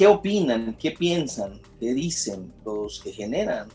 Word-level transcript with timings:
¿Qué 0.00 0.06
opinan, 0.06 0.78
qué 0.80 0.92
piensan, 0.92 1.60
qué 1.78 1.92
dicen 1.92 2.50
los 2.64 3.02
que 3.02 3.12
generan 3.12 3.68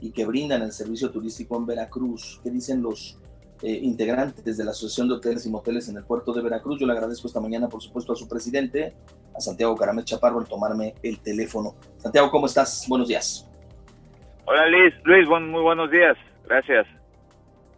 y 0.00 0.10
que 0.10 0.26
brindan 0.26 0.62
el 0.62 0.72
servicio 0.72 1.12
turístico 1.12 1.56
en 1.56 1.66
Veracruz? 1.66 2.40
¿Qué 2.42 2.50
dicen 2.50 2.82
los 2.82 3.16
eh, 3.62 3.78
integrantes 3.80 4.56
de 4.56 4.64
la 4.64 4.72
Asociación 4.72 5.06
de 5.06 5.14
Hoteles 5.14 5.46
y 5.46 5.50
Moteles 5.50 5.88
en 5.88 5.96
el 5.96 6.02
puerto 6.02 6.32
de 6.32 6.42
Veracruz? 6.42 6.80
Yo 6.80 6.86
le 6.88 6.94
agradezco 6.94 7.28
esta 7.28 7.38
mañana, 7.38 7.68
por 7.68 7.80
supuesto, 7.80 8.12
a 8.12 8.16
su 8.16 8.26
presidente, 8.26 8.92
a 9.36 9.40
Santiago 9.40 9.76
Caramel 9.76 10.04
Chaparro, 10.04 10.40
el 10.40 10.48
tomarme 10.48 10.94
el 11.04 11.20
teléfono. 11.20 11.76
Santiago, 11.98 12.28
¿cómo 12.32 12.46
estás? 12.46 12.84
Buenos 12.88 13.06
días. 13.06 13.48
Hola 14.46 14.66
Luis, 14.66 14.92
Luis, 15.04 15.28
muy 15.28 15.62
buenos 15.62 15.92
días, 15.92 16.16
gracias. 16.48 16.88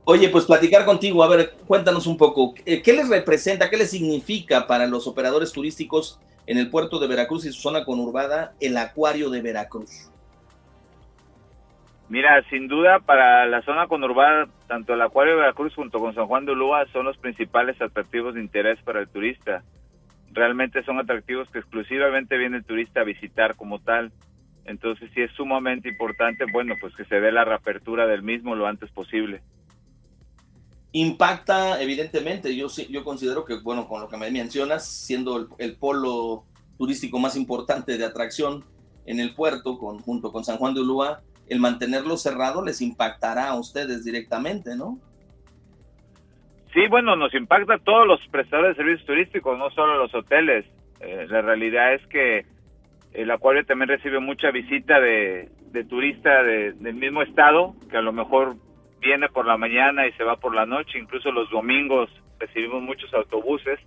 Oye, 0.04 0.30
pues 0.30 0.46
platicar 0.46 0.86
contigo, 0.86 1.22
a 1.22 1.28
ver, 1.28 1.52
cuéntanos 1.66 2.06
un 2.06 2.16
poco, 2.16 2.54
eh, 2.64 2.80
¿qué 2.80 2.94
les 2.94 3.10
representa, 3.10 3.68
qué 3.68 3.76
les 3.76 3.90
significa 3.90 4.66
para 4.66 4.86
los 4.86 5.06
operadores 5.06 5.52
turísticos 5.52 6.18
en 6.46 6.58
el 6.58 6.70
puerto 6.70 6.98
de 6.98 7.06
Veracruz 7.06 7.44
y 7.44 7.52
su 7.52 7.60
zona 7.60 7.84
conurbada 7.84 8.54
el 8.60 8.76
acuario 8.76 9.30
de 9.30 9.42
Veracruz? 9.42 10.10
Mira, 12.10 12.42
sin 12.50 12.66
duda 12.66 12.98
para 12.98 13.46
la 13.46 13.62
zona 13.62 13.86
conurbada, 13.86 14.48
tanto 14.66 14.94
el 14.94 15.00
acuario 15.00 15.34
de 15.34 15.42
Veracruz 15.42 15.72
junto 15.76 16.00
con 16.00 16.12
San 16.12 16.26
Juan 16.26 16.44
de 16.44 16.52
Ulúa 16.52 16.84
son 16.92 17.04
los 17.04 17.16
principales 17.16 17.80
atractivos 17.80 18.34
de 18.34 18.40
interés 18.40 18.82
para 18.82 18.98
el 18.98 19.08
turista. 19.08 19.62
Realmente 20.32 20.82
son 20.82 20.98
atractivos 20.98 21.48
que 21.50 21.60
exclusivamente 21.60 22.36
viene 22.36 22.56
el 22.56 22.64
turista 22.64 23.02
a 23.02 23.04
visitar 23.04 23.54
como 23.54 23.78
tal. 23.78 24.10
Entonces 24.64 25.08
sí 25.14 25.22
es 25.22 25.30
sumamente 25.32 25.88
importante, 25.88 26.46
bueno, 26.52 26.74
pues 26.80 26.96
que 26.96 27.04
se 27.04 27.20
dé 27.20 27.30
la 27.30 27.44
reapertura 27.44 28.08
del 28.08 28.22
mismo 28.22 28.56
lo 28.56 28.66
antes 28.66 28.90
posible. 28.90 29.40
Impacta, 30.92 31.80
evidentemente, 31.80 32.56
yo, 32.56 32.66
yo 32.88 33.04
considero 33.04 33.44
que, 33.44 33.54
bueno, 33.60 33.86
con 33.86 34.00
lo 34.00 34.08
que 34.08 34.16
me 34.16 34.30
mencionas, 34.30 34.86
siendo 34.86 35.48
el, 35.58 35.76
polo 35.76 36.44
turístico 36.78 37.18
más 37.20 37.36
importante 37.36 37.96
de 37.96 38.04
atracción 38.04 38.64
en 39.06 39.20
el 39.20 39.34
puerto, 39.34 39.78
con, 39.78 40.00
junto 40.00 40.32
con 40.32 40.44
San 40.44 40.56
Juan 40.56 40.74
de 40.74 40.80
Ulúa, 40.80 41.20
el 41.48 41.60
mantenerlo 41.60 42.16
cerrado 42.16 42.64
les 42.64 42.80
impactará 42.80 43.50
a 43.50 43.58
ustedes 43.58 44.04
directamente, 44.04 44.76
¿no? 44.76 44.98
Sí, 46.72 46.86
bueno, 46.88 47.16
nos 47.16 47.34
impacta 47.34 47.74
a 47.74 47.78
todos 47.78 48.06
los 48.06 48.20
prestadores 48.28 48.76
de 48.76 48.82
servicios 48.82 49.06
turísticos, 49.06 49.58
no 49.58 49.70
solo 49.70 49.96
los 49.96 50.14
hoteles. 50.14 50.64
Eh, 51.00 51.26
la 51.28 51.42
realidad 51.42 51.94
es 51.94 52.06
que 52.06 52.46
el 53.12 53.30
acuario 53.30 53.64
también 53.64 53.88
recibe 53.88 54.20
mucha 54.20 54.50
visita 54.50 55.00
de, 55.00 55.50
de 55.72 55.84
turista 55.84 56.42
del 56.42 56.94
mismo 56.94 57.22
estado, 57.22 57.74
que 57.90 57.96
a 57.96 58.02
lo 58.02 58.12
mejor 58.12 58.56
viene 59.00 59.28
por 59.28 59.46
la 59.46 59.56
mañana 59.56 60.06
y 60.06 60.12
se 60.12 60.24
va 60.24 60.36
por 60.36 60.54
la 60.54 60.66
noche, 60.66 60.98
incluso 60.98 61.32
los 61.32 61.50
domingos 61.50 62.10
recibimos 62.38 62.82
muchos 62.82 63.12
autobuses 63.14 63.78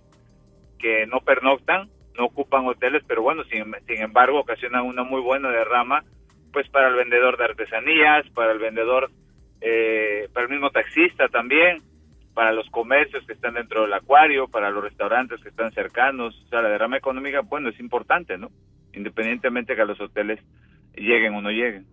que 0.78 1.06
no 1.06 1.20
pernoctan, 1.20 1.88
no 2.16 2.26
ocupan 2.26 2.66
hoteles, 2.66 3.02
pero 3.06 3.22
bueno, 3.22 3.44
sin, 3.44 3.74
sin 3.86 4.02
embargo 4.02 4.40
ocasionan 4.40 4.84
una 4.84 5.02
muy 5.04 5.20
buena 5.20 5.50
derrama, 5.50 6.04
pues 6.52 6.68
para 6.68 6.88
el 6.88 6.94
vendedor 6.94 7.36
de 7.36 7.44
artesanías, 7.44 8.28
para 8.30 8.52
el 8.52 8.58
vendedor, 8.58 9.10
eh, 9.60 10.28
para 10.32 10.46
el 10.46 10.52
mismo 10.52 10.70
taxista 10.70 11.28
también, 11.28 11.78
para 12.34 12.52
los 12.52 12.68
comercios 12.70 13.24
que 13.26 13.32
están 13.32 13.54
dentro 13.54 13.82
del 13.82 13.92
acuario, 13.92 14.48
para 14.48 14.70
los 14.70 14.82
restaurantes 14.82 15.40
que 15.42 15.48
están 15.48 15.72
cercanos, 15.72 16.36
o 16.44 16.48
sea, 16.48 16.62
la 16.62 16.68
derrama 16.68 16.96
económica, 16.96 17.40
bueno, 17.40 17.68
es 17.68 17.78
importante, 17.78 18.36
¿no? 18.36 18.50
Independientemente 18.92 19.74
que 19.74 19.82
a 19.82 19.86
los 19.86 20.00
hoteles 20.00 20.40
lleguen 20.96 21.34
o 21.34 21.40
no 21.40 21.50
lleguen 21.50 21.86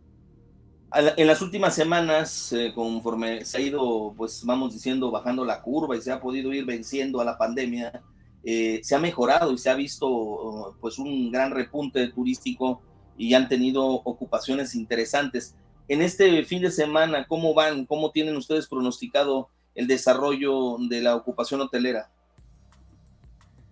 en 0.94 1.28
las 1.28 1.42
últimas 1.42 1.74
semanas, 1.76 2.52
eh, 2.54 2.74
conforme 2.76 3.46
se 3.46 3.58
ha 3.58 3.62
ido, 3.62 4.14
pues 4.18 4.44
vamos 4.46 4.74
diciendo, 4.74 5.10
bajando 5.10 5.46
la 5.46 5.62
curva 5.62 5.96
y 5.96 6.02
se 6.02 6.12
ha 6.12 6.20
podido 6.20 6.54
ir 6.54 6.66
venciendo 6.66 7.22
a 7.22 7.26
la 7.26 7.38
pandemia, 7.38 8.02
eh, 8.44 8.82
se 8.84 8.96
ha 8.96 9.00
mejorado 9.00 9.54
y 9.54 9.58
se 9.58 9.70
ha 9.70 9.76
visto 9.76 10.76
pues 10.82 11.00
un 11.00 11.32
gran 11.32 11.52
repunte 11.52 12.08
turístico 12.10 12.82
y 13.18 13.34
han 13.36 13.48
tenido 13.48 13.86
ocupaciones 13.86 14.76
interesantes. 14.76 15.56
En 15.88 16.02
este 16.02 16.44
fin 16.44 16.62
de 16.62 16.72
semana, 16.72 17.26
¿cómo 17.26 17.54
van? 17.54 17.86
¿Cómo 17.86 18.12
tienen 18.12 18.36
ustedes 18.36 18.68
pronosticado 18.68 19.50
el 19.76 19.88
desarrollo 19.88 20.78
de 20.90 21.02
la 21.02 21.16
ocupación 21.16 21.62
hotelera? 21.62 22.10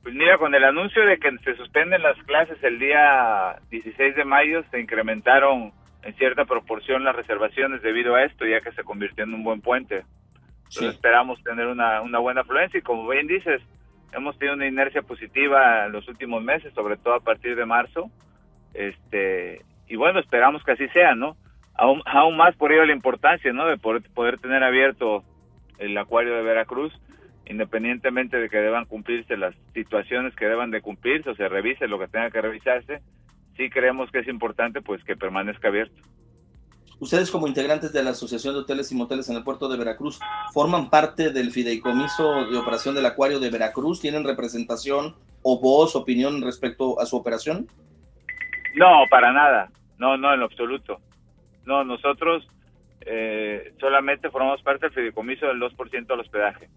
Pues 0.04 0.16
mira, 0.16 0.38
con 0.38 0.56
el 0.56 0.64
anuncio 0.64 1.06
de 1.06 1.20
que 1.20 1.30
se 1.44 1.56
suspenden 1.58 2.02
las 2.02 2.18
clases 2.24 2.58
el 2.64 2.80
día 2.80 3.60
16 3.70 4.16
de 4.16 4.24
mayo, 4.24 4.64
se 4.72 4.80
incrementaron 4.80 5.74
en 6.04 6.16
cierta 6.16 6.46
proporción 6.46 7.04
las 7.04 7.16
reservaciones 7.16 7.82
debido 7.82 8.16
a 8.16 8.24
esto, 8.24 8.46
ya 8.46 8.62
que 8.62 8.72
se 8.72 8.84
convirtió 8.84 9.24
en 9.24 9.34
un 9.34 9.44
buen 9.44 9.62
puente. 9.62 10.04
Entonces 10.70 10.96
esperamos 10.96 11.42
tener 11.44 11.68
una, 11.68 12.02
una 12.02 12.20
buena 12.20 12.42
afluencia 12.42 12.78
y 12.78 12.84
como 12.84 13.08
bien 13.08 13.28
dices, 13.28 13.62
hemos 14.14 14.38
tenido 14.38 14.56
una 14.56 14.68
inercia 14.68 15.02
positiva 15.02 15.86
en 15.86 15.92
los 15.92 16.08
últimos 16.08 16.44
meses, 16.44 16.74
sobre 16.74 16.98
todo 16.98 17.16
a 17.16 17.20
partir 17.20 17.56
de 17.56 17.66
marzo. 17.66 18.10
Este, 18.74 19.62
y 19.88 19.96
bueno, 19.96 20.20
esperamos 20.20 20.64
que 20.64 20.74
así 20.74 20.88
sea, 20.90 21.16
¿no? 21.16 21.36
Aún, 21.74 22.02
aún 22.06 22.38
más 22.38 22.56
por 22.56 22.72
ello 22.72 22.86
la 22.86 22.94
importancia, 22.94 23.52
¿no? 23.52 23.66
De 23.66 23.78
poder, 23.78 24.04
poder 24.14 24.40
tener 24.40 24.64
abierto 24.64 25.24
el 25.80 25.98
acuario 25.98 26.36
de 26.36 26.44
Veracruz, 26.44 26.94
independientemente 27.46 28.38
de 28.38 28.50
que 28.50 28.58
deban 28.58 28.86
cumplirse 28.86 29.38
las 29.38 29.56
situaciones 29.74 30.36
que 30.36 30.46
deban 30.46 30.72
de 30.72 30.82
cumplirse 30.82 31.32
o 31.32 31.36
se 31.36 31.48
revise 31.48 31.88
lo 31.88 31.98
que 31.98 32.08
tenga 32.08 32.30
que 32.30 32.42
revisarse, 32.42 33.02
sí 33.60 33.70
creemos 33.70 34.10
que 34.10 34.20
es 34.20 34.28
importante 34.30 34.82
pues 34.82 35.04
que 35.04 35.18
permanezca 35.18 35.68
abierto. 35.68 36.02
Ustedes 37.00 37.30
como 37.30 37.48
integrantes 37.48 37.92
de 37.92 38.02
la 38.04 38.12
Asociación 38.12 38.54
de 38.54 38.62
Hoteles 38.62 38.92
y 38.92 38.96
Moteles 38.96 39.30
en 39.30 39.36
el 39.36 39.44
puerto 39.44 39.68
de 39.68 39.78
Veracruz, 39.78 40.20
¿forman 40.54 40.90
parte 40.90 41.32
del 41.32 41.52
fideicomiso 41.52 42.50
de 42.50 42.58
operación 42.58 42.96
del 42.96 43.06
acuario 43.06 43.40
de 43.40 43.50
Veracruz? 43.50 44.00
¿Tienen 44.00 44.24
representación 44.24 45.16
o 45.44 45.60
voz, 45.60 45.96
opinión 45.96 46.42
respecto 46.42 47.00
a 47.02 47.06
su 47.06 47.18
operación? 47.18 47.68
No, 48.76 49.04
para 49.10 49.34
nada. 49.34 49.70
No, 49.98 50.18
no, 50.18 50.34
en 50.34 50.40
lo 50.40 50.46
absoluto. 50.46 51.02
No, 51.66 51.84
nosotros 51.84 52.48
eh, 53.02 53.74
solamente 53.80 54.30
formamos 54.30 54.62
parte 54.62 54.86
del 54.86 54.96
fideicomiso 54.96 55.48
del 55.48 55.60
2% 55.60 56.08
del 56.08 56.20
hospedaje. 56.22 56.70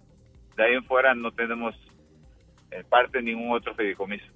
De 0.56 0.64
ahí 0.64 0.74
en 0.74 0.84
fuera 0.84 1.14
no 1.14 1.30
tenemos 1.30 1.76
eh, 2.72 2.82
parte 2.88 3.18
de 3.18 3.24
ningún 3.24 3.52
otro 3.52 3.72
fideicomiso. 3.74 4.26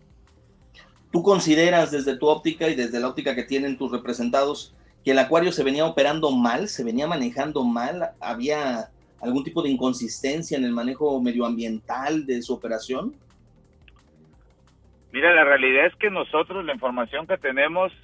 ¿Tú 1.17 1.23
consideras 1.23 1.93
desde 1.93 2.19
tu 2.19 2.27
óptica 2.27 2.69
y 2.69 2.75
desde 2.75 3.01
la 3.01 3.09
óptica 3.09 3.35
que 3.35 3.43
tienen 3.43 3.79
tus 3.79 3.91
representados 3.91 4.77
que 5.03 5.13
el 5.13 5.19
acuario 5.19 5.51
se 5.51 5.65
venía 5.65 5.87
operando 5.87 6.31
mal, 6.31 6.69
se 6.69 6.85
venía 6.85 7.07
manejando 7.07 7.65
mal? 7.65 8.11
¿Había 8.21 8.91
algún 9.23 9.43
tipo 9.43 9.63
de 9.63 9.71
inconsistencia 9.71 10.59
en 10.59 10.65
el 10.65 10.73
manejo 10.73 11.19
medioambiental 11.23 12.27
de 12.27 12.43
su 12.43 12.53
operación? 12.53 13.15
Mira, 15.11 15.35
la 15.35 15.45
realidad 15.45 15.87
es 15.87 15.95
que 15.95 16.11
nosotros 16.11 16.63
la 16.67 16.75
información 16.75 17.27
que 17.27 17.39
tenemos, 17.39 17.95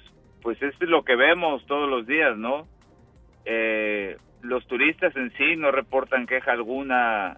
pues 0.41 0.59
es 0.63 0.73
lo 0.79 1.03
que 1.03 1.15
vemos 1.15 1.63
todos 1.67 1.87
los 1.87 2.07
días, 2.07 2.35
¿no? 2.35 2.67
Eh, 3.45 4.17
los 4.41 4.65
turistas 4.65 5.15
en 5.15 5.31
sí 5.37 5.55
no 5.55 5.69
reportan 5.69 6.25
queja 6.25 6.53
alguna 6.53 7.37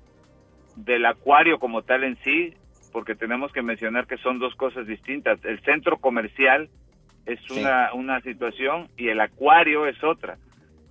del 0.77 1.05
acuario 1.05 1.59
como 1.59 1.81
tal 1.81 2.05
en 2.05 2.17
sí, 2.23 2.53
porque 2.95 3.13
tenemos 3.13 3.51
que 3.51 3.61
mencionar 3.61 4.07
que 4.07 4.15
son 4.19 4.39
dos 4.39 4.55
cosas 4.55 4.87
distintas. 4.87 5.43
El 5.43 5.59
centro 5.63 5.97
comercial 5.97 6.69
es 7.25 7.41
una, 7.51 7.93
una 7.93 8.21
situación 8.21 8.87
y 8.95 9.09
el 9.09 9.19
acuario 9.19 9.85
es 9.85 10.01
otra. 10.01 10.37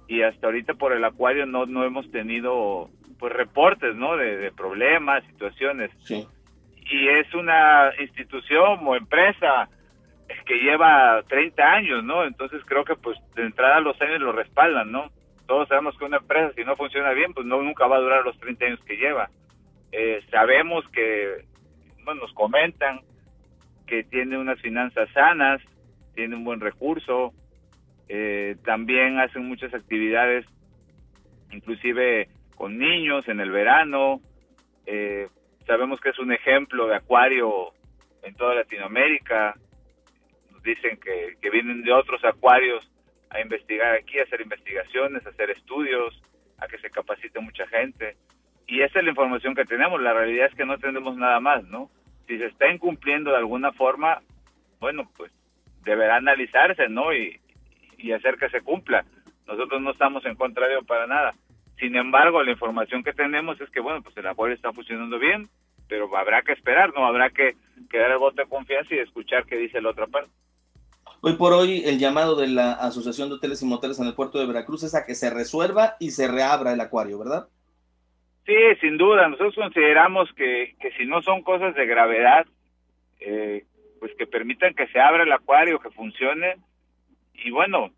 Y 0.07 0.21
hasta 0.21 0.49
ahorita 0.49 0.75
por 0.75 0.93
el 0.93 1.03
acuario 1.03 1.47
no, 1.47 1.65
no 1.65 1.83
hemos 1.83 2.11
tenido 2.11 2.91
pues 3.19 3.33
reportes, 3.33 3.97
¿no? 3.97 4.19
De, 4.19 4.53
problemas, 4.53 5.25
situaciones. 5.29 5.93
Y 6.11 7.09
es 7.09 7.33
una 7.33 7.91
institución 7.99 8.81
o 8.85 8.97
empresa 8.97 9.71
que 10.45 10.57
lleva 10.57 11.23
30 11.27 11.63
años, 11.63 12.05
¿no? 12.05 12.27
Entonces 12.27 12.61
creo 12.67 12.85
que 12.85 12.97
pues 12.97 13.17
de 13.35 13.47
entrada 13.47 13.81
los 13.81 13.99
años 14.03 14.21
lo 14.21 14.33
respaldan, 14.33 14.93
¿no? 14.93 15.11
Todos 15.47 15.69
sabemos 15.69 15.97
que 15.97 16.05
una 16.05 16.19
empresa 16.19 16.53
si 16.55 16.65
no 16.65 16.77
funciona 16.77 17.13
bien, 17.13 17.33
pues 17.33 17.47
no 17.47 17.63
nunca 17.63 17.87
va 17.87 17.97
a 17.97 18.01
durar 18.01 18.27
los 18.27 18.39
30 18.41 18.67
años 18.67 18.81
que 18.85 18.99
lleva. 18.99 19.31
Eh, 19.91 20.23
sabemos 20.31 20.87
que 20.89 21.54
nos 22.13 22.33
comentan 22.35 23.01
que 23.87 24.05
tiene 24.05 24.39
unas 24.39 24.61
finanzas 24.61 25.09
sanas, 25.13 25.61
tiene 26.15 26.37
un 26.37 26.45
buen 26.45 26.61
recurso, 26.61 27.33
eh, 28.09 28.57
también 28.65 29.19
hacen 29.19 29.47
muchas 29.47 29.73
actividades, 29.75 30.47
inclusive 31.51 32.29
con 32.57 32.79
niños 32.79 33.27
en 33.29 33.41
el 33.41 33.51
verano. 33.51 34.21
Eh, 34.87 35.29
sabemos 35.67 36.01
que 36.01 36.11
es 36.11 36.19
un 36.19 36.33
ejemplo 36.33 36.87
de 36.87 36.97
acuario 36.97 37.73
en 38.23 38.35
toda 38.35 38.55
Latinoamérica. 38.55 39.55
Nos 40.53 40.63
dicen 40.63 40.99
que, 40.99 41.37
que 41.41 41.51
vienen 41.51 41.83
de 41.83 41.93
otros 41.93 42.25
acuarios 42.25 42.91
a 43.31 43.41
investigar 43.41 43.95
aquí, 43.95 44.19
a 44.19 44.25
hacer 44.25 44.41
investigaciones, 44.41 45.27
a 45.27 45.31
hacer 45.31 45.51
estudios, 45.51 46.21
a 46.59 46.69
que 46.69 46.79
se 46.79 46.91
capacite 46.91 47.41
mucha 47.41 47.67
gente 47.67 48.17
y 48.67 48.83
esa 48.83 48.99
es 48.99 49.05
la 49.05 49.11
información 49.11 49.55
que 49.55 49.65
tenemos. 49.65 50.01
La 50.01 50.13
realidad 50.13 50.47
es 50.47 50.55
que 50.55 50.65
no 50.65 50.79
tenemos 50.79 51.17
nada 51.17 51.41
más, 51.41 51.65
¿no? 51.65 51.91
Si 52.27 52.39
se 52.39 52.47
está 52.47 52.73
incumpliendo 52.73 53.31
de 53.31 53.37
alguna 53.37 53.73
forma, 53.73 54.23
bueno, 54.81 55.11
pues 55.17 55.31
deberá 55.85 56.17
analizarse, 56.17 56.89
¿no? 56.89 57.13
Y, 57.13 57.41
y 57.99 58.13
hacer 58.13 58.37
que 58.37 58.49
se 58.49 58.63
cumpla. 58.63 59.05
Nosotros 59.47 59.81
no 59.83 59.91
estamos 59.91 60.25
en 60.25 60.35
contra 60.37 60.67
de 60.67 60.83
para 60.83 61.07
nada. 61.07 61.35
Sin 61.79 61.97
embargo, 61.97 62.43
la 62.43 62.53
información 62.53 63.03
que 63.03 63.13
tenemos 63.13 63.61
es 63.61 63.69
que, 63.71 63.81
bueno, 63.81 64.03
pues 64.03 64.17
el 64.17 64.27
apoyo 64.27 64.55
está 64.55 64.73
funcionando 64.73 65.19
bien, 65.19 65.49
pero 65.89 66.15
habrá 66.17 66.43
que 66.43 66.53
esperar, 66.53 66.95
¿no? 66.95 67.05
Habrá 67.07 67.31
que, 67.31 67.57
que 67.91 67.99
dar 67.99 68.13
el 68.13 68.19
voto 68.19 68.43
de 68.43 68.49
confianza 68.49 68.95
y 68.95 68.99
escuchar 68.99 69.45
qué 69.45 69.57
dice 69.57 69.81
la 69.81 69.91
otra 69.91 70.07
parte. 70.07 70.31
Hoy 71.21 71.35
por 71.35 71.53
hoy 71.53 71.83
el 71.85 71.99
llamado 71.99 72.37
de 72.37 72.49
la 72.49 72.73
Asociación 72.73 73.29
de 73.29 73.37
Hoteles 73.37 73.63
y 73.63 73.67
Moteles 73.67 73.99
en 73.99 74.07
el 74.07 74.15
puerto 74.15 74.39
de 74.39 74.47
Veracruz 74.47 74.83
es 74.83 74.95
a 74.95 75.05
que 75.05 75.15
se 75.15 75.31
resuelva 75.31 75.97
y 75.99 76.11
se 76.11 76.29
reabra 76.29 76.73
el 76.73 76.81
acuario, 76.81 77.19
¿verdad? 77.19 77.49
Sí, 78.47 78.55
sin 78.81 78.99
duda. 78.99 79.29
Nosotros 79.29 79.55
consideramos 79.55 80.33
que, 80.35 80.75
que 80.81 80.91
si 80.93 81.07
no 81.07 81.23
son 81.23 81.43
cosas 81.43 81.75
de 81.75 81.87
gravedad, 81.87 82.47
eh, 83.21 83.65
pues 84.01 84.13
que 84.17 84.27
permitan 84.27 84.75
que 84.75 84.87
se 84.89 85.01
abra 85.01 85.23
el 85.23 85.33
acuario, 85.33 85.81
que 85.81 85.91
funcione 85.91 86.57
y 87.33 87.51
bueno, 87.51 87.91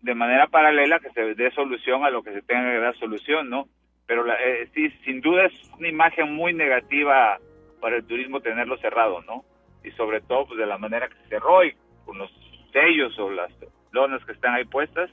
de 0.00 0.14
manera 0.14 0.46
paralela 0.46 0.98
que 0.98 1.10
se 1.10 1.34
dé 1.34 1.50
solución 1.52 2.04
a 2.04 2.10
lo 2.10 2.22
que 2.22 2.32
se 2.32 2.42
tenga 2.42 2.72
que 2.72 2.78
dar 2.78 2.96
solución, 2.96 3.50
¿no? 3.50 3.68
Pero 4.06 4.24
eh, 4.32 4.68
sí, 4.74 4.90
sin 5.04 5.20
duda 5.20 5.46
es 5.46 5.52
una 5.78 5.88
imagen 5.88 6.34
muy 6.34 6.52
negativa 6.54 7.38
para 7.80 7.96
el 7.96 8.06
turismo 8.06 8.40
tenerlo 8.40 8.78
cerrado, 8.78 9.22
¿no? 9.22 9.44
Y 9.84 9.90
sobre 9.92 10.20
todo 10.22 10.46
pues 10.46 10.58
de 10.58 10.66
la 10.66 10.78
manera 10.78 11.08
que 11.08 11.14
se 11.16 11.28
cerró 11.28 11.64
y 11.64 11.74
con 12.04 12.18
los 12.18 12.30
sellos 12.72 13.18
o 13.18 13.30
las 13.30 13.52
lonas 13.92 14.24
que 14.24 14.32
están 14.32 14.54
ahí 14.54 14.64
puestas, 14.64 15.10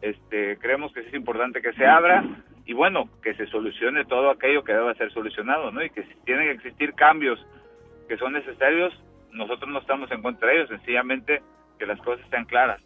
este, 0.00 0.56
creemos 0.58 0.92
que 0.92 1.00
es 1.00 1.14
importante 1.14 1.60
que 1.60 1.72
se 1.72 1.84
abra 1.84 2.24
y 2.66 2.72
bueno, 2.72 3.08
que 3.22 3.34
se 3.34 3.46
solucione 3.46 4.04
todo 4.06 4.30
aquello 4.30 4.64
que 4.64 4.72
deba 4.72 4.94
ser 4.94 5.12
solucionado, 5.12 5.70
¿no? 5.70 5.84
Y 5.84 5.90
que 5.90 6.02
si 6.02 6.14
tienen 6.24 6.46
que 6.46 6.54
existir 6.54 6.94
cambios 6.94 7.38
que 8.08 8.16
son 8.16 8.32
necesarios, 8.32 8.92
nosotros 9.32 9.70
no 9.70 9.80
estamos 9.80 10.10
en 10.10 10.22
contra 10.22 10.48
de 10.48 10.56
ellos, 10.56 10.68
sencillamente 10.68 11.42
que 11.78 11.86
las 11.86 12.00
cosas 12.00 12.24
estén 12.24 12.44
claras. 12.44 12.80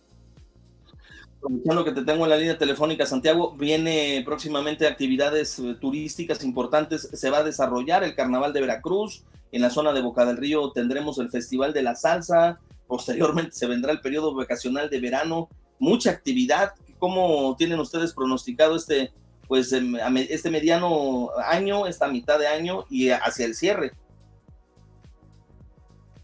Aprovechando 1.36 1.84
que 1.84 1.92
te 1.92 2.04
tengo 2.04 2.24
en 2.24 2.30
la 2.30 2.36
línea 2.36 2.58
telefónica, 2.58 3.06
Santiago, 3.06 3.54
viene 3.56 4.22
próximamente 4.24 4.88
actividades 4.88 5.58
eh, 5.60 5.76
turísticas 5.80 6.42
importantes. 6.42 7.02
Se 7.12 7.30
va 7.30 7.38
a 7.38 7.44
desarrollar 7.44 8.02
el 8.02 8.16
Carnaval 8.16 8.52
de 8.52 8.62
Veracruz. 8.62 9.24
En 9.52 9.62
la 9.62 9.70
zona 9.70 9.92
de 9.92 10.02
Boca 10.02 10.24
del 10.24 10.36
Río 10.36 10.72
tendremos 10.72 11.18
el 11.18 11.30
Festival 11.30 11.72
de 11.72 11.82
la 11.82 11.94
Salsa. 11.94 12.58
Posteriormente 12.88 13.52
se 13.52 13.68
vendrá 13.68 13.92
el 13.92 14.00
periodo 14.00 14.34
vacacional 14.34 14.90
de 14.90 15.00
verano. 15.00 15.48
Mucha 15.78 16.10
actividad. 16.10 16.72
¿Cómo 16.98 17.54
tienen 17.56 17.78
ustedes 17.78 18.12
pronosticado 18.12 18.74
este, 18.74 19.12
pues, 19.48 19.72
este 19.72 20.50
mediano 20.50 21.30
año, 21.44 21.86
esta 21.86 22.06
mitad 22.06 22.38
de 22.38 22.46
año 22.46 22.84
y 22.90 23.10
hacia 23.10 23.46
el 23.46 23.54
cierre? 23.54 23.92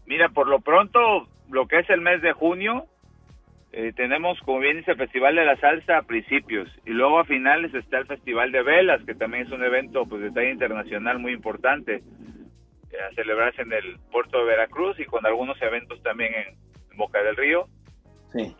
Mira, 0.05 0.29
por 0.29 0.47
lo 0.47 0.59
pronto, 0.59 1.27
lo 1.49 1.67
que 1.67 1.79
es 1.79 1.89
el 1.89 2.01
mes 2.01 2.21
de 2.21 2.31
junio, 2.31 2.85
eh, 3.71 3.91
tenemos, 3.93 4.39
como 4.45 4.59
bien 4.59 4.77
dice, 4.77 4.91
el 4.91 4.97
Festival 4.97 5.35
de 5.35 5.43
la 5.43 5.57
Salsa 5.57 5.97
a 5.97 6.03
principios 6.03 6.69
y 6.85 6.91
luego 6.91 7.19
a 7.19 7.25
finales 7.25 7.73
está 7.73 7.97
el 7.97 8.05
Festival 8.05 8.51
de 8.51 8.63
Velas, 8.63 9.03
que 9.03 9.15
también 9.15 9.47
es 9.47 9.51
un 9.51 9.63
evento 9.63 10.05
pues, 10.05 10.21
de 10.21 10.31
talla 10.31 10.51
internacional 10.51 11.19
muy 11.19 11.33
importante 11.33 11.95
eh, 11.95 12.97
a 13.11 13.13
celebrarse 13.15 13.63
en 13.63 13.73
el 13.73 13.97
puerto 14.11 14.37
de 14.37 14.45
Veracruz 14.45 14.97
y 14.99 15.05
con 15.05 15.25
algunos 15.25 15.61
eventos 15.61 16.01
también 16.03 16.33
en, 16.33 16.65
Boca 16.97 17.21
del 17.21 17.35
Río. 17.35 17.67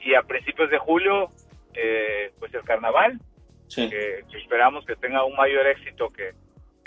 Y 0.06 0.14
a 0.14 0.24
principios 0.24 0.70
de 0.70 0.78
julio, 0.78 1.32
eh, 1.74 2.34
pues 2.38 2.54
el 2.54 2.64
carnaval, 2.64 3.18
que, 3.76 4.24
esperamos 4.38 4.86
que 4.86 4.96
tenga 4.96 5.24
un 5.24 5.36
mayor 5.36 5.68
éxito 5.68 6.10
que, 6.10 6.34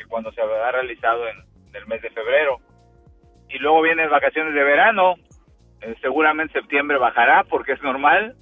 cuando 0.09 0.33
se 0.33 0.41
ha 0.41 0.73
realizado 0.73 1.29
en, 1.29 1.37
el 1.75 1.87
mes 1.87 2.01
de 2.01 2.11
febrero 2.11 2.61
y 3.51 3.59
luego 3.59 3.83
vienen 3.83 4.11
vacaciones 4.11 4.55
de 4.55 4.65
verano. 4.65 5.17
Eh, 5.81 5.95
seguramente 6.01 6.55
septiembre 6.55 6.99
bajará 6.99 7.45
porque 7.45 7.73
es 7.73 7.83
normal 7.83 8.35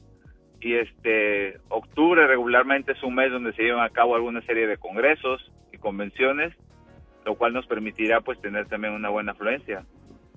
y 0.61 0.75
este 0.75 1.59
octubre 1.69 2.27
regularmente 2.27 2.93
es 2.93 3.03
un 3.03 3.15
mes 3.15 3.31
donde 3.31 3.53
se 3.53 3.63
llevan 3.63 3.85
a 3.85 3.91
cabo 3.91 4.15
alguna 4.15 4.41
serie 4.43 4.67
de 4.67 4.79
congresos 4.79 5.53
y 5.73 5.79
convenciones, 5.79 6.55
lo 7.25 7.35
cual 7.35 7.53
nos 7.53 7.67
permitirá 7.67 8.21
pues 8.21 8.41
tener 8.41 8.67
también 8.69 8.95
una 8.95 9.11
buena 9.11 9.33
afluencia. 9.33 9.85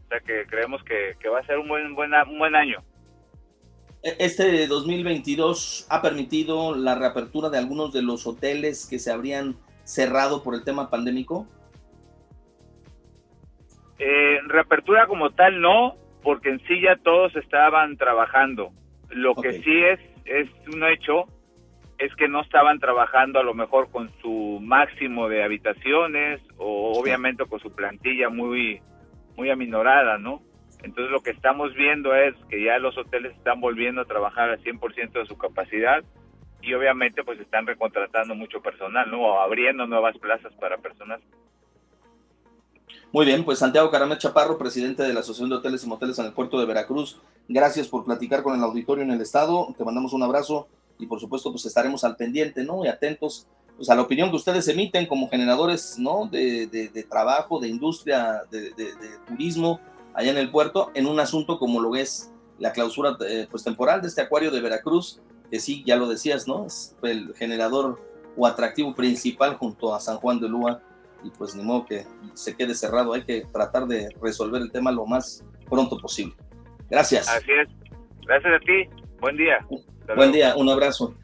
O 0.05 0.07
sea 0.09 0.19
que 0.19 0.45
creemos 0.47 0.83
que, 0.83 1.15
va 1.29 1.39
a 1.39 1.45
ser 1.45 1.59
un 1.59 1.67
buen, 1.67 1.93
buena, 1.95 2.23
un 2.23 2.39
buen 2.39 2.55
año. 2.55 2.79
E-, 4.03 4.15
este 4.19 4.67
2022 4.67 5.87
ha 5.89 6.01
permitido 6.01 6.75
la 6.75 6.95
reapertura 6.95 7.49
de 7.49 7.57
algunos 7.57 7.93
de 7.93 8.01
los 8.01 8.25
hoteles 8.25 8.87
que 8.89 8.99
se 8.99 9.11
habrían 9.11 9.55
cerrado 9.83 10.43
por 10.43 10.55
el 10.55 10.63
tema 10.63 10.89
pandémico. 10.89 11.47
Eh, 13.97 14.39
reapertura 14.47 15.07
como 15.07 15.31
tal 15.31 15.59
no, 15.59 15.95
porque 16.23 16.49
en 16.49 16.59
sí 16.67 16.81
ya 16.81 16.95
todos 16.97 17.35
estaban 17.35 17.97
trabajando. 17.97 18.71
Lo 19.09 19.35
que 19.35 19.53
sí 19.53 19.83
es, 19.83 19.99
es 20.25 20.49
un 20.73 20.83
hecho, 20.85 21.25
es 21.97 22.15
que 22.15 22.29
no 22.29 22.41
estaban 22.41 22.79
trabajando 22.79 23.39
a 23.39 23.43
lo 23.43 23.53
mejor 23.53 23.91
con 23.91 24.09
su 24.21 24.59
máximo 24.61 25.27
de 25.27 25.43
habitaciones 25.43 26.39
o 26.57 26.93
obviamente 26.97 27.45
con 27.45 27.59
su 27.59 27.75
plantilla 27.75 28.29
muy, 28.29 28.81
muy 29.35 29.49
aminorada, 29.49 30.17
¿no? 30.17 30.41
Entonces 30.83 31.11
lo 31.11 31.21
que 31.21 31.31
estamos 31.31 31.73
viendo 31.73 32.15
es 32.15 32.35
que 32.49 32.63
ya 32.63 32.79
los 32.79 32.97
hoteles 32.97 33.35
están 33.35 33.59
volviendo 33.59 34.01
a 34.01 34.05
trabajar 34.05 34.49
al 34.49 34.63
100% 34.63 35.11
de 35.11 35.25
su 35.25 35.37
capacidad 35.37 36.03
y 36.61 36.73
obviamente 36.73 37.23
pues 37.23 37.39
están 37.39 37.67
recontratando 37.67 38.35
mucho 38.35 38.61
personal, 38.61 39.09
¿no? 39.11 39.21
O 39.21 39.39
abriendo 39.39 39.87
nuevas 39.87 40.17
plazas 40.17 40.53
para 40.53 40.77
personas 40.77 41.21
muy 43.11 43.25
bien, 43.25 43.43
pues 43.43 43.57
Santiago 43.57 43.89
Caramel 43.89 44.19
Chaparro, 44.19 44.59
presidente 44.59 45.01
de 45.01 45.13
la 45.13 45.21
Asociación 45.21 45.49
de 45.49 45.55
Hoteles 45.55 45.83
y 45.83 45.87
Moteles 45.87 46.19
en 46.19 46.25
el 46.25 46.33
puerto 46.33 46.59
de 46.59 46.67
Veracruz, 46.67 47.19
gracias 47.47 47.87
por 47.87 48.05
platicar 48.05 48.43
con 48.43 48.55
el 48.55 48.63
auditorio 48.63 49.03
en 49.03 49.09
el 49.09 49.21
estado, 49.21 49.73
te 49.75 49.83
mandamos 49.83 50.13
un 50.13 50.21
abrazo 50.21 50.67
y 50.99 51.07
por 51.07 51.19
supuesto 51.19 51.51
pues 51.51 51.65
estaremos 51.65 52.03
al 52.03 52.15
pendiente, 52.15 52.63
¿no? 52.63 52.85
Y 52.85 52.87
atentos 52.87 53.47
pues, 53.75 53.89
a 53.89 53.95
la 53.95 54.03
opinión 54.03 54.29
que 54.29 54.35
ustedes 54.35 54.67
emiten 54.67 55.07
como 55.07 55.27
generadores, 55.27 55.97
¿no? 55.97 56.27
De, 56.27 56.67
de, 56.67 57.03
trabajo, 57.03 57.59
de 57.59 57.69
industria, 57.69 58.43
de, 58.51 58.73
de, 58.73 58.93
turismo 59.27 59.79
allá 60.13 60.31
en 60.31 60.37
el 60.37 60.51
puerto, 60.51 60.91
en 60.93 61.07
un 61.07 61.19
asunto 61.19 61.59
como 61.59 61.79
lo 61.79 61.95
es 61.95 62.33
la 62.57 62.71
clausura 62.73 63.17
eh, 63.27 63.47
pues 63.49 63.63
temporal 63.63 64.01
de 64.01 64.07
este 64.07 64.21
acuario 64.21 64.51
de 64.51 64.61
Veracruz, 64.61 65.21
que 65.49 65.59
sí, 65.59 65.83
ya 65.85 65.95
lo 65.95 66.07
decías, 66.07 66.47
¿no? 66.47 66.65
Es 66.65 66.95
el 67.01 67.33
generador 67.35 67.99
o 68.37 68.45
atractivo 68.45 68.93
principal 68.93 69.55
junto 69.55 69.95
a 69.95 69.99
San 69.99 70.17
Juan 70.17 70.39
de 70.39 70.49
Lua 70.49 70.81
y 71.23 71.29
pues 71.31 71.55
ni 71.55 71.63
modo 71.63 71.85
que 71.85 72.05
se 72.33 72.55
quede 72.55 72.73
cerrado, 72.73 73.13
hay 73.13 73.23
que 73.23 73.45
tratar 73.51 73.87
de 73.87 74.09
resolver 74.21 74.61
el 74.61 74.71
tema 74.71 74.91
lo 74.91 75.05
más 75.05 75.43
pronto 75.69 75.97
posible. 75.97 76.35
Gracias. 76.89 77.27
Así 77.27 77.51
es. 77.51 77.69
Gracias 78.25 78.53
a 78.53 78.59
ti. 78.59 79.05
Buen 79.19 79.35
día. 79.35 79.65
Buen 80.15 80.31
día, 80.31 80.55
un 80.55 80.69
abrazo. 80.69 81.15